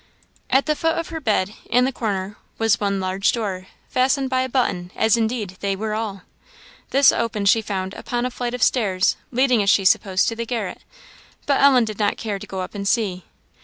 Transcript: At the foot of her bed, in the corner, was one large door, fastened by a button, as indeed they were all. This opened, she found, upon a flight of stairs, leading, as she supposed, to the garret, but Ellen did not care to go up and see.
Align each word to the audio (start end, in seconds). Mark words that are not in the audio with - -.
At 0.49 0.65
the 0.65 0.75
foot 0.75 0.97
of 0.97 1.09
her 1.09 1.19
bed, 1.19 1.53
in 1.69 1.85
the 1.85 1.91
corner, 1.91 2.35
was 2.57 2.79
one 2.79 2.99
large 2.99 3.31
door, 3.31 3.67
fastened 3.87 4.31
by 4.31 4.41
a 4.41 4.49
button, 4.49 4.89
as 4.95 5.15
indeed 5.15 5.57
they 5.59 5.75
were 5.75 5.93
all. 5.93 6.23
This 6.89 7.11
opened, 7.11 7.49
she 7.49 7.61
found, 7.61 7.93
upon 7.93 8.25
a 8.25 8.31
flight 8.31 8.55
of 8.55 8.63
stairs, 8.63 9.15
leading, 9.31 9.61
as 9.61 9.69
she 9.69 9.85
supposed, 9.85 10.27
to 10.29 10.35
the 10.35 10.43
garret, 10.43 10.81
but 11.45 11.61
Ellen 11.61 11.85
did 11.85 11.99
not 11.99 12.17
care 12.17 12.39
to 12.39 12.47
go 12.47 12.61
up 12.61 12.73
and 12.73 12.87
see. 12.87 13.25